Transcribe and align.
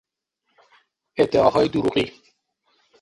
ادعاهای 1.17 1.67
دروغی 1.67 2.11